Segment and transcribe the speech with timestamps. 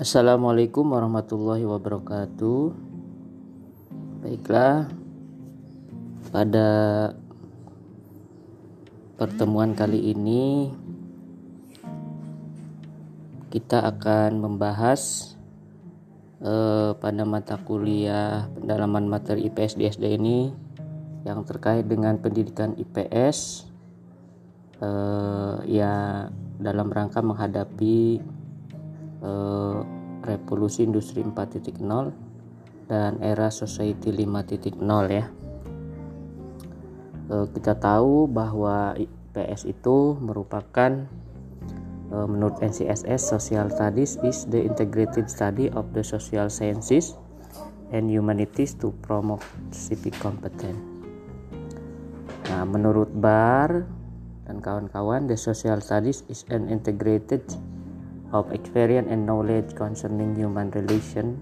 [0.00, 2.72] Assalamualaikum warahmatullahi wabarakatuh.
[4.24, 4.88] Baiklah,
[6.32, 6.68] pada
[9.20, 10.72] pertemuan kali ini
[13.52, 15.36] kita akan membahas
[16.40, 20.48] eh, pada mata kuliah pendalaman materi IPS di SD ini
[21.28, 23.68] yang terkait dengan pendidikan IPS
[24.80, 26.24] eh, ya
[26.56, 28.39] dalam rangka menghadapi
[29.20, 29.78] eh,
[30.24, 31.80] revolusi industri 4.0
[32.90, 35.26] dan era society 5.0 ya.
[37.30, 41.06] Eh, kita tahu bahwa IPS itu merupakan
[42.10, 47.14] eh, menurut NCSS Social Studies is the integrated study of the social sciences
[47.94, 50.78] and humanities to promote civic competence.
[52.50, 53.86] Nah, menurut Bar
[54.50, 57.46] dan kawan-kawan, the social studies is an integrated
[58.30, 61.38] of experience and knowledge concerning human relation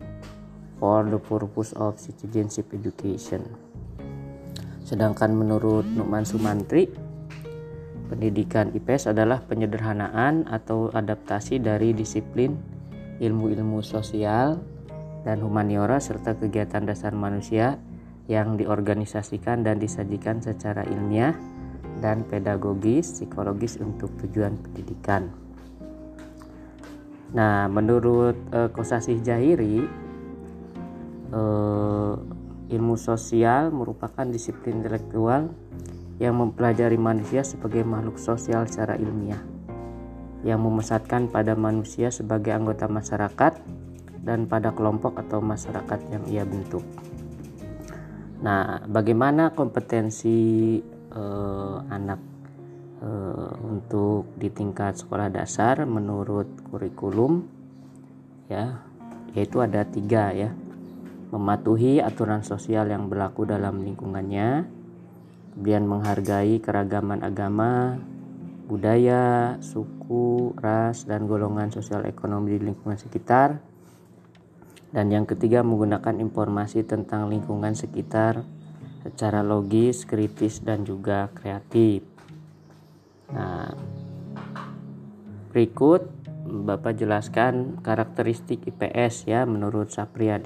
[0.81, 3.45] for the purpose of citizenship education.
[4.87, 6.89] Sedangkan menurut Nukman Sumantri,
[8.09, 12.57] pendidikan IPS adalah penyederhanaan atau adaptasi dari disiplin
[13.21, 14.57] ilmu-ilmu sosial
[15.29, 17.77] dan humaniora serta kegiatan dasar manusia
[18.33, 21.37] yang diorganisasikan dan disajikan secara ilmiah
[21.99, 25.48] dan pedagogis psikologis untuk tujuan pendidikan.
[27.29, 29.85] Nah, menurut uh, Kosasih Jahiri,
[31.33, 32.17] uh,
[32.69, 35.53] ilmu sosial merupakan disiplin intelektual
[36.17, 39.41] yang mempelajari manusia sebagai makhluk sosial secara ilmiah,
[40.43, 43.61] yang memusatkan pada manusia sebagai anggota masyarakat
[44.25, 46.83] dan pada kelompok atau masyarakat yang ia bentuk.
[48.39, 50.79] Nah, bagaimana kompetensi
[51.13, 52.38] uh, anak
[53.03, 57.47] uh, untuk di tingkat sekolah dasar menurut kurikulum
[58.49, 58.81] ya
[59.37, 60.51] yaitu ada tiga ya
[61.29, 64.65] mematuhi aturan sosial yang berlaku dalam lingkungannya
[65.53, 68.01] kemudian menghargai keragaman agama
[68.69, 73.61] budaya suku ras dan golongan sosial ekonomi di lingkungan sekitar
[74.89, 78.41] dan yang ketiga menggunakan informasi tentang lingkungan sekitar
[79.05, 82.05] secara logis, kritis dan juga kreatif.
[83.33, 83.73] Nah,
[85.53, 86.19] berikut
[86.49, 90.41] Bapak jelaskan karakteristik IPS ya menurut Sapria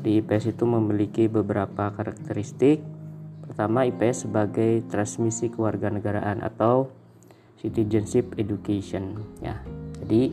[0.00, 2.84] di IPS itu memiliki beberapa karakteristik.
[3.44, 6.92] Pertama, IPS sebagai transmisi kewarganegaraan atau
[7.60, 9.60] citizenship education ya.
[10.00, 10.32] Jadi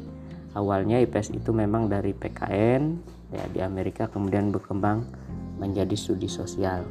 [0.56, 2.82] awalnya IPS itu memang dari PKN
[3.36, 5.04] ya di Amerika kemudian berkembang
[5.60, 6.88] menjadi studi sosial.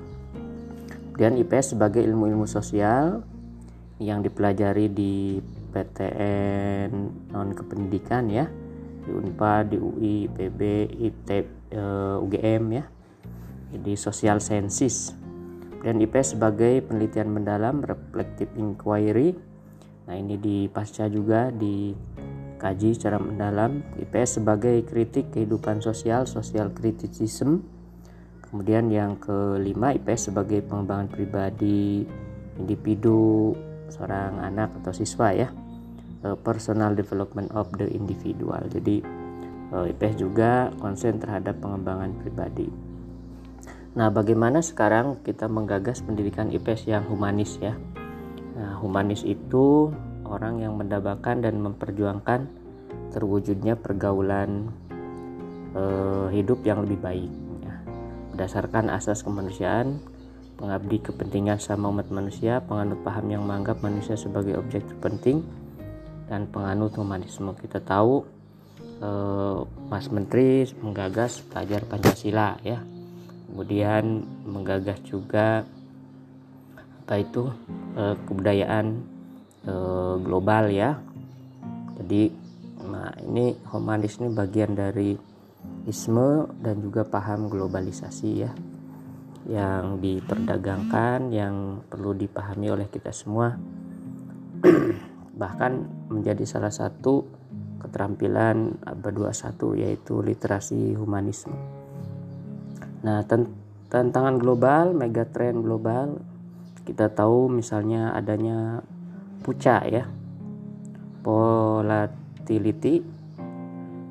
[1.16, 3.24] Kemudian IPS sebagai ilmu-ilmu sosial
[3.96, 5.40] yang dipelajari di
[5.72, 6.90] PTN
[7.32, 8.44] non kependidikan ya
[9.06, 10.60] di Unpad, di UI, IPB,
[10.98, 11.28] IT,
[11.78, 12.84] uh, UGM ya.
[13.70, 15.14] Jadi social sciences.
[15.86, 19.38] Dan IPS sebagai penelitian mendalam reflective inquiry.
[20.10, 21.94] Nah, ini di pasca juga di
[22.58, 27.60] kaji secara mendalam IPS sebagai kritik kehidupan sosial social criticism
[28.48, 32.08] kemudian yang kelima IPS sebagai pengembangan pribadi
[32.56, 33.52] individu
[33.92, 35.48] seorang anak atau siswa ya.
[36.42, 38.58] Personal development of the individual.
[38.66, 38.98] Jadi
[39.70, 42.66] IPS juga konsen terhadap pengembangan pribadi.
[43.96, 47.72] Nah bagaimana sekarang kita menggagas pendidikan IPS yang humanis ya?
[48.52, 49.90] Nah humanis itu
[50.28, 52.44] orang yang mendambakan dan memperjuangkan
[53.16, 54.68] terwujudnya pergaulan
[55.72, 57.32] eh, hidup yang lebih baik
[57.64, 57.74] ya.
[58.36, 60.02] berdasarkan asas kemanusiaan
[60.56, 65.44] pengabdi kepentingan sama umat manusia penganut paham yang menganggap manusia sebagai objek terpenting
[66.26, 67.52] dan penganut humanisme.
[67.54, 68.24] Kita tahu
[69.04, 69.58] eh,
[69.92, 72.80] Mas Menteri menggagas pelajar Pancasila ya.
[73.46, 75.62] Kemudian menggagas juga
[77.06, 77.52] apa itu
[77.94, 79.14] eh, kebudayaan
[80.22, 80.94] global ya.
[81.98, 82.30] Jadi
[82.86, 85.18] nah ini humanis ini bagian dari
[85.90, 88.54] isme dan juga paham globalisasi ya
[89.46, 93.54] yang diperdagangkan yang perlu dipahami oleh kita semua.
[95.40, 95.72] Bahkan
[96.10, 97.22] menjadi salah satu
[97.78, 101.54] keterampilan abad 21 yaitu literasi humanisme.
[103.06, 103.22] Nah
[103.86, 106.18] tantangan global megatrend global
[106.82, 108.82] kita tahu misalnya adanya
[109.46, 110.10] puca ya.
[111.22, 113.02] Volatility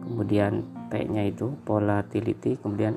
[0.06, 2.96] kemudian P nya itu volatility kemudian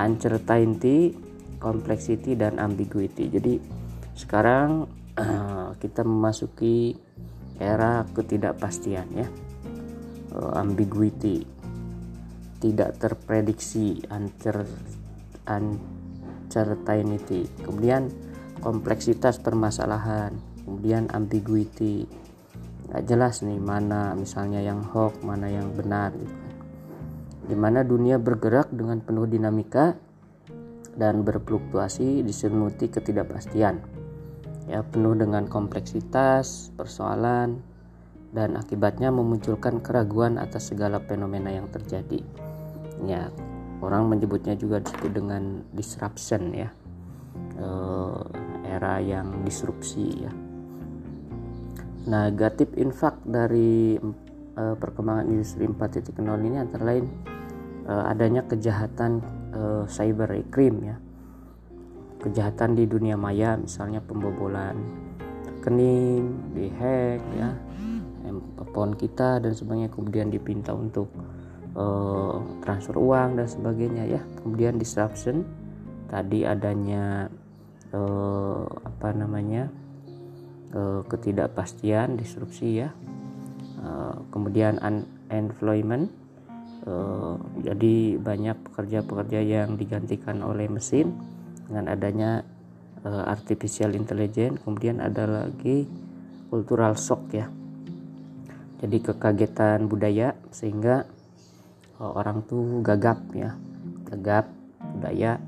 [0.00, 1.25] uncertainty
[1.58, 3.60] complexity dan ambiguity jadi
[4.16, 4.88] sekarang
[5.20, 6.96] uh, kita memasuki
[7.60, 9.28] era ketidakpastian ya.
[10.32, 11.44] Uh, ambiguity
[12.60, 14.64] tidak terprediksi uncer
[15.46, 18.08] uncertainty kemudian
[18.60, 20.32] kompleksitas permasalahan.
[20.66, 22.08] Kemudian ambiguity
[22.90, 26.54] nggak jelas nih mana misalnya yang hoax mana yang benar gitu kan.
[27.46, 29.94] Di mana dunia bergerak dengan penuh dinamika
[30.96, 33.84] dan berfluktuasi diselimuti ketidakpastian
[34.66, 37.62] ya penuh dengan kompleksitas persoalan
[38.34, 42.20] dan akibatnya memunculkan keraguan atas segala fenomena yang terjadi.
[43.06, 43.30] Ya
[43.80, 46.68] orang menyebutnya juga disebut dengan disruption ya
[47.60, 48.24] uh,
[48.66, 50.32] era yang disrupsi ya.
[52.06, 53.98] Negatif infak dari
[54.58, 57.06] uh, perkembangan industri 4.0 ini antara lain
[57.86, 59.22] uh, adanya kejahatan
[59.52, 60.96] uh, cyber crime ya.
[62.16, 64.74] Kejahatan di dunia maya misalnya pembobolan
[65.46, 67.54] rekening dihack ya
[68.26, 71.06] handphone kita dan sebagainya kemudian dipinta untuk
[71.78, 74.20] uh, transfer uang dan sebagainya ya.
[74.42, 75.46] Kemudian disruption
[76.10, 77.30] tadi adanya
[77.94, 79.70] uh, apa namanya
[80.74, 82.90] uh, ketidakpastian disrupsi ya.
[83.76, 86.10] Uh, kemudian unemployment
[86.86, 91.12] uh, jadi banyak pekerja-pekerja yang digantikan oleh mesin
[91.66, 92.46] dengan adanya
[93.02, 94.62] uh, artificial intelligence.
[94.62, 95.84] Kemudian ada lagi
[96.48, 97.50] cultural shock ya.
[98.76, 101.04] Jadi kekagetan budaya sehingga
[101.98, 103.58] uh, orang tuh gagap ya.
[104.06, 104.46] Gagap
[104.96, 105.42] budaya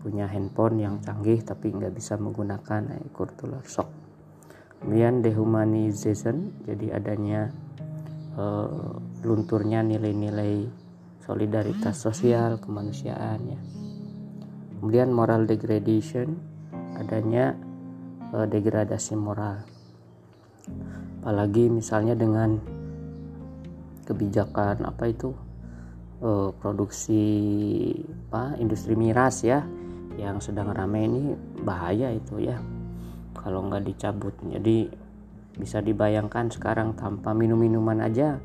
[0.00, 3.88] punya handphone yang canggih tapi nggak bisa menggunakan eh, cultural shock.
[4.80, 7.52] Kemudian dehumanization jadi adanya
[8.36, 10.68] uh, lunturnya nilai-nilai
[11.24, 13.60] solidaritas sosial kemanusiaan ya.
[14.78, 16.38] Kemudian moral degradation
[16.98, 17.54] adanya
[18.34, 19.62] uh, degradasi moral.
[21.20, 22.56] Apalagi misalnya dengan
[24.08, 25.30] kebijakan apa itu
[26.24, 27.22] uh, produksi
[28.30, 29.62] apa industri miras ya
[30.18, 32.58] yang sedang ramai ini bahaya itu ya.
[33.36, 34.90] Kalau nggak dicabut jadi
[35.60, 38.40] bisa dibayangkan sekarang tanpa minum-minuman aja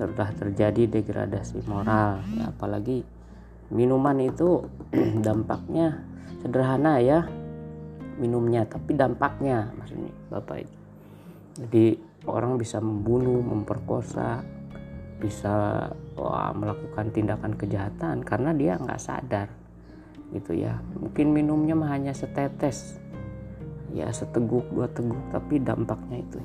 [0.00, 2.24] telah terjadi degradasi moral.
[2.32, 3.04] Ya apalagi
[3.68, 4.64] minuman itu
[5.26, 6.00] dampaknya
[6.40, 7.28] sederhana ya
[8.16, 10.76] minumnya tapi dampaknya maksudnya bapak itu
[11.60, 11.86] jadi
[12.24, 14.40] orang bisa membunuh memperkosa
[15.20, 19.48] bisa wah, melakukan tindakan kejahatan karena dia nggak sadar
[20.32, 20.80] gitu ya.
[20.96, 22.96] Mungkin minumnya hanya setetes
[23.94, 26.38] ya seteguk dua teguk tapi dampaknya itu.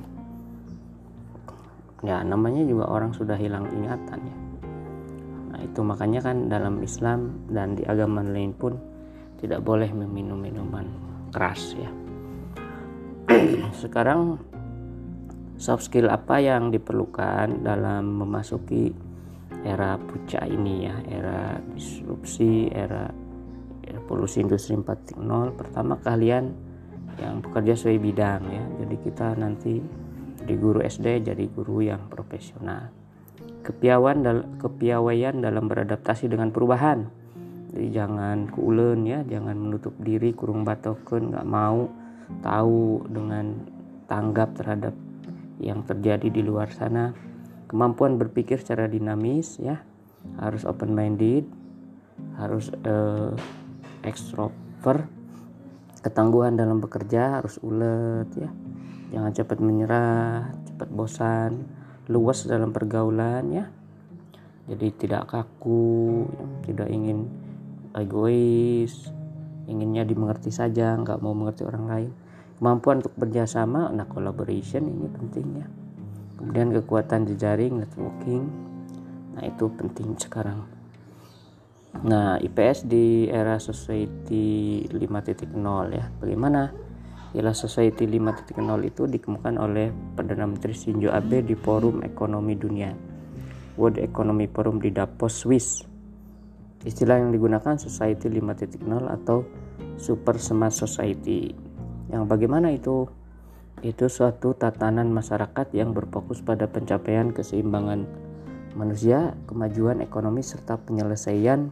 [2.04, 4.36] Ya namanya juga orang sudah hilang ingatan ya.
[5.54, 8.76] Nah itu makanya kan dalam Islam dan di agama lain pun
[9.40, 10.86] tidak boleh meminum minuman
[11.32, 11.90] keras ya.
[13.82, 14.38] Sekarang
[15.56, 18.92] soft skill apa yang diperlukan dalam memasuki
[19.64, 20.96] era puncak ini ya?
[21.08, 23.08] Era disrupsi era
[23.86, 26.65] revolusi industri 4.0 pertama kalian
[27.20, 28.64] yang bekerja sesuai bidang ya.
[28.84, 29.80] Jadi kita nanti
[30.46, 32.92] di guru SD jadi guru yang profesional.
[33.66, 37.08] Kepiawan dal kepiawaian dalam beradaptasi dengan perubahan.
[37.74, 39.26] Jadi jangan kuulen ya.
[39.26, 41.90] Jangan menutup diri kurung batoken nggak mau
[42.42, 43.66] tahu dengan
[44.06, 44.94] tanggap terhadap
[45.58, 47.10] yang terjadi di luar sana.
[47.66, 49.82] Kemampuan berpikir secara dinamis ya.
[50.38, 51.46] Harus open minded
[52.36, 53.32] harus uh,
[54.04, 55.08] extrovert
[56.06, 58.50] ketangguhan dalam bekerja harus ulet ya.
[59.10, 61.66] Jangan cepat menyerah cepat bosan
[62.06, 63.66] luas dalam pergaulan ya.
[64.70, 66.26] Jadi tidak kaku
[66.62, 67.26] tidak ingin
[67.98, 69.10] egois
[69.66, 72.12] inginnya dimengerti saja nggak mau mengerti orang lain.
[72.62, 75.66] Kemampuan untuk bekerjasama nah collaboration ini pentingnya
[76.36, 78.44] kemudian kekuatan jejaring networking
[79.36, 80.64] nah itu penting sekarang
[82.02, 85.56] nah IPS di era society 5.0
[85.94, 86.04] ya.
[86.20, 86.72] Bagaimana
[87.36, 93.16] era society 5.0 itu dikemukakan oleh Perdana Menteri Shinzo Abe di Forum Ekonomi Dunia
[93.76, 95.84] World Economy Forum di Davos Swiss.
[96.82, 99.44] Istilah yang digunakan society 5.0 atau
[100.00, 101.52] super smart society.
[102.08, 103.04] Yang bagaimana itu?
[103.84, 108.08] Itu suatu tatanan masyarakat yang berfokus pada pencapaian keseimbangan
[108.72, 111.68] manusia, kemajuan ekonomi serta penyelesaian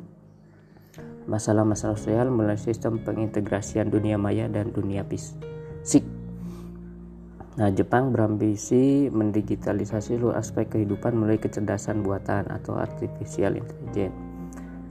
[1.24, 6.04] masalah-masalah sosial melalui sistem pengintegrasian dunia maya dan dunia fisik.
[7.54, 14.34] Nah, Jepang berambisi mendigitalisasi seluruh aspek kehidupan melalui kecerdasan buatan atau artificial intelligence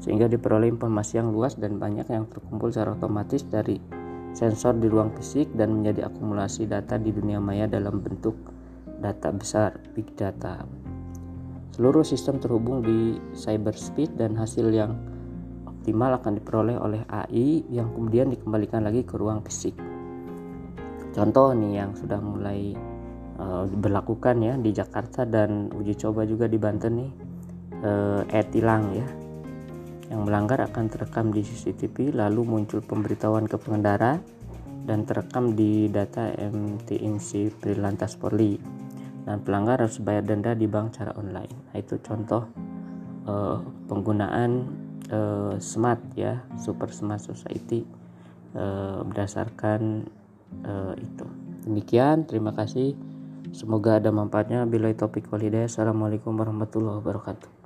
[0.04, 3.80] sehingga diperoleh informasi yang luas dan banyak yang terkumpul secara otomatis dari
[4.36, 8.36] sensor di ruang fisik dan menjadi akumulasi data di dunia maya dalam bentuk
[9.00, 10.68] data besar big data.
[11.72, 14.92] Seluruh sistem terhubung di cyberspeed dan hasil yang
[15.84, 19.76] optimal akan diperoleh oleh AI yang kemudian dikembalikan lagi ke ruang fisik.
[21.12, 22.72] Contoh nih yang sudah mulai
[23.36, 27.12] uh, berlakukan ya di Jakarta dan uji coba juga di Banten nih
[27.84, 29.08] uh, e-tilang ya.
[30.08, 34.24] Yang melanggar akan terekam di CCTV lalu muncul pemberitahuan ke pengendara
[34.88, 38.56] dan terekam di data MTNC Prilantas Polri
[39.28, 41.52] dan pelanggar harus bayar denda di bank cara online.
[41.52, 42.48] Nah, itu contoh
[43.28, 43.60] uh,
[43.92, 44.83] penggunaan
[45.14, 47.86] uh, smart ya, super smart society
[48.58, 50.10] uh, berdasarkan
[50.66, 51.26] uh, itu.
[51.70, 52.98] Demikian, terima kasih.
[53.54, 54.66] Semoga ada manfaatnya.
[54.66, 55.70] Bila topik holiday.
[55.70, 57.63] Assalamualaikum warahmatullahi wabarakatuh.